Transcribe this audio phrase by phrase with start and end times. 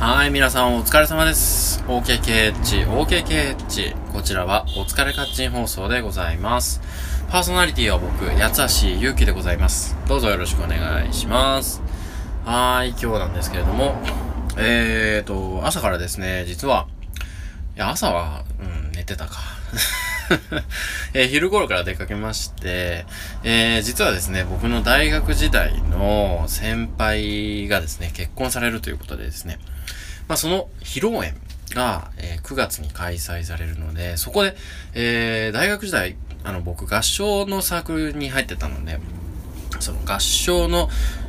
[0.00, 1.82] はい、皆さんお疲れ様です。
[1.88, 4.12] OKKH、OKKH。
[4.12, 6.80] こちらはお疲れカッチン放送でございます。
[7.28, 9.96] パーソナリティは僕、八橋ゆうきでございます。
[10.06, 11.82] どうぞよろしくお願いします。
[12.44, 13.96] はい、今日なんですけれども、
[14.56, 16.86] えーと、朝からですね、実は、
[17.74, 19.40] いや、朝は、うん、寝てたか。
[21.14, 23.06] えー、昼頃から出かけまして、
[23.42, 29.58] えー、実はですね、僕の大学時代の先輩がですね、結婚されるということでですね、
[30.28, 31.34] まあ、その披露宴
[31.74, 34.56] が、えー、9月に開催されるので、そこで、
[34.94, 38.98] えー、大学時代、あの、僕合唱のサークルに入ってたので、
[39.80, 40.88] その合唱の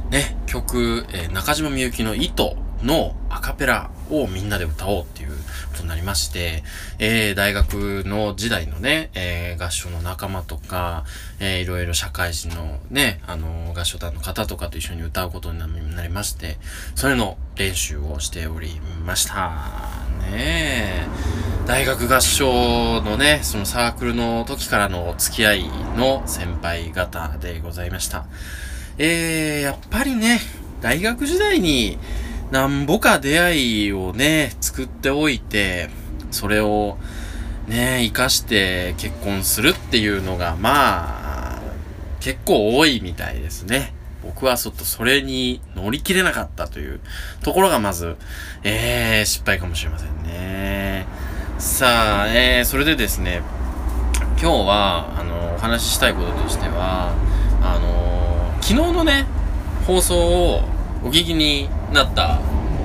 [0.09, 5.28] ね、曲、えー、中島みゆきの糸のアカペラをみんなで歌おうっていう
[5.67, 6.63] ことになりまして、
[6.99, 11.05] えー、大学の時代のね、えー、合唱の仲間とか、
[11.39, 15.59] えー、いろいろ社会人のね、あの、合唱団の方とかと一緒に歌うことに
[15.95, 16.57] なりまして、
[16.95, 19.51] それの練習をしておりました。
[20.31, 21.07] ね
[21.65, 25.63] 大学合唱のね、そのサークルの時からの付き合い
[25.95, 28.25] の先輩方でございました。
[28.97, 30.39] えー、やっぱりね、
[30.81, 31.99] 大学時代に、
[32.51, 35.89] なんぼか出会いをね、作っておいて、
[36.31, 36.97] それを
[37.67, 41.61] ね、活かして結婚するっていうのが、まあ、
[42.19, 43.93] 結構多いみたいですね。
[44.23, 46.99] 僕はちょっとそれに乗り切れなかったという
[47.43, 48.15] ところがまず、
[48.63, 51.05] えー、失敗かもしれませんね。
[51.59, 53.41] さあ、えー、それでですね、
[54.41, 57.13] 今日は、あの、お話ししたいこととしては、
[57.61, 59.25] あの、昨日のね、
[59.85, 62.39] 放送をお聞きになった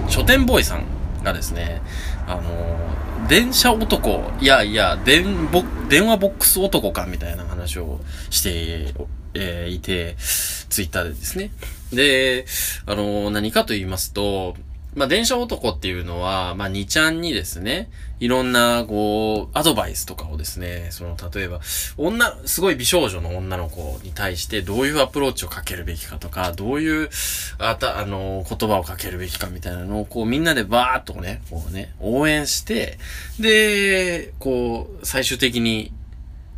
[0.08, 0.84] 書店ボーイさん
[1.22, 1.82] がですね、
[2.26, 8.94] あの、電車男、いやいや、電ボ、電話ボックス男かみたいな話をして、
[9.34, 11.50] えー、いて、ツイッターでですね。
[11.92, 12.46] で、
[12.86, 14.56] あの、何かと言いますと、
[14.94, 21.60] まあ、電車男っていうのは、まあ、2ちゃんにですね、いろんな、こう、アドバイスとかをですね、その、例えば、
[21.96, 27.10] 女、すごい美少女の女の子に対してどういうアプローチをかけるべきかとか、どういう、
[27.58, 32.98] あた、あの、言葉をかけるべきかみたいなのを、こう、みんなでバーっとね、こうね、応援して、
[33.40, 35.92] で、こう、最終的に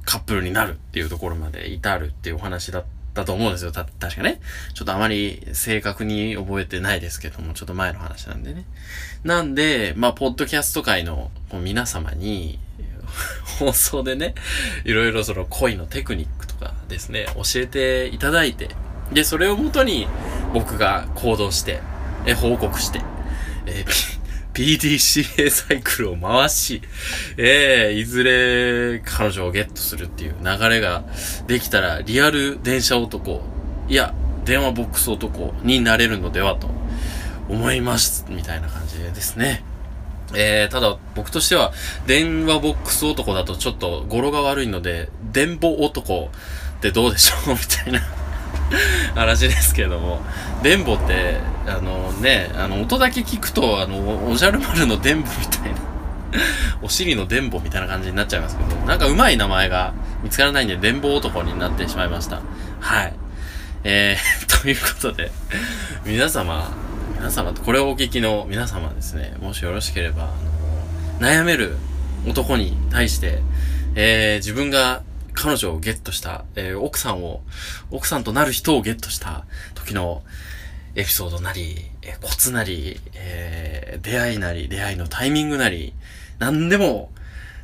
[0.05, 3.73] カップルになるっていうところまで至るっていうお話だっただと思うんですよ。
[3.73, 4.41] た、確かね。
[4.75, 8.65] ちょっとあまり正確に覚えてないですけども、ちょっと前の話なんでね。
[9.25, 12.59] なんで、まあ、ポッドキャスト界の皆様に、
[13.59, 14.35] 放送でね、
[14.85, 18.69] いろいろその恋のテクニックとかですね、教えていただいて、
[19.13, 20.07] で、それをもとに
[20.53, 21.81] 僕が行動して、
[22.27, 23.01] え、報告して、
[23.67, 24.16] えー
[24.57, 26.81] PDCA サイクルを回し、
[27.37, 31.05] ええー、いずれ彼女をゲットするっていう流れが
[31.47, 33.43] できたら、リアル電車男、
[33.87, 34.15] いや、
[34.47, 36.71] 電話ボックス男になれるのではと
[37.51, 39.63] 思います、みたいな感じですね。
[40.35, 41.75] えー、ただ僕としては、
[42.07, 46.31] 電話ボックス男だとちょっと語呂が悪いので、電ボ男
[46.79, 47.55] ってどうでしょう？
[47.55, 48.01] みたいな
[49.15, 50.21] 話ですけども、
[50.63, 55.79] 電ボって、あのね、あの、音だけ聞くと、あの、おじゃる丸の電ボみたいな
[56.83, 62.41] お尻の電ボみたいな感じになっちゃいますけど、なんか上手い名前が見つからないんで、電ボ男になってしまいました。
[62.81, 63.13] はい。
[63.85, 65.31] えー、 ということで、
[66.05, 66.73] 皆様、
[67.17, 70.25] 皆様と、これをお聞きの皆様ですね、もしよろしければ、
[71.21, 71.77] あの、悩める
[72.27, 73.41] 男に対して、
[73.95, 75.03] えー、自分が
[75.37, 77.43] 彼女をゲットした、えー、奥さんを、
[77.91, 80.23] 奥さんとなる人をゲットした時の
[80.97, 85.93] エピソードなり、えー、コツなり、えー、出会いなり、出会いのタイミングなり、
[86.39, 87.11] 何でも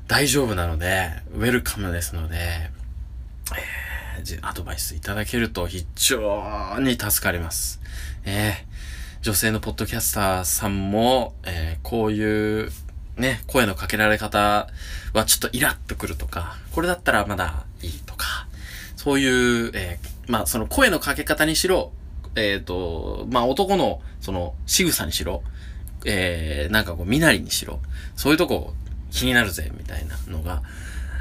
[0.07, 7.81] 大丈夫なので、ウェルカムですので、えー、アドバイスいただけると非常に助かります。
[8.25, 8.55] えー、
[9.23, 12.71] 女性のポッドキャスターさんも、えー、こういう
[13.17, 14.69] ね、声のかけられ方
[15.13, 18.47] はちょっとイラッとくるとか、これだったらまだいいとか、
[18.97, 21.93] そういう、えー、まあ、その声のかけ方にしろ、
[22.37, 25.43] えっ、ー、と、まあ、男の、その、仕草にしろ、
[26.07, 27.81] えー、なんかこう、身なりにしろ、
[28.17, 28.75] そういうとこ
[29.11, 30.63] 気になるぜ、みたいなのが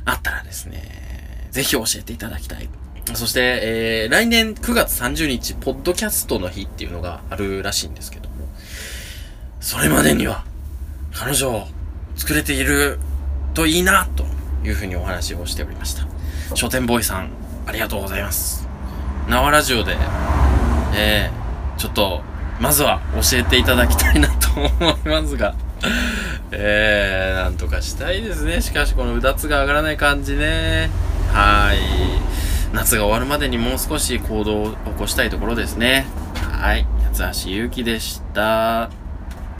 [0.05, 2.69] あったらですね、ぜひ教えていただきたい。
[3.13, 8.35] そして、えー、来年9月30日、ポッドキャストの日っていうのがあるらしいんですけども、
[9.59, 10.45] それまでには、
[11.13, 11.67] 彼女を
[12.15, 12.99] 作れている
[13.53, 14.25] といいな、と
[14.63, 16.07] いうふうにお話をしておりました。
[16.55, 17.29] 書店ボーイさん、
[17.65, 18.67] ありがとうございます。
[19.29, 19.95] 縄ラジオで、
[20.95, 22.21] えー、ちょっと、
[22.59, 25.55] まずは教えていただきたいなと思いますが、
[26.51, 28.61] えー、なんとかしたいですね。
[28.61, 30.89] しかし、このうだつが上がらない感じね。
[31.31, 31.77] はい。
[32.73, 36.05] 夏が終わるまでにもう少し行動を起こしたいところですね。
[36.51, 36.85] はい。
[37.13, 39.00] 八橋ゆうきでした。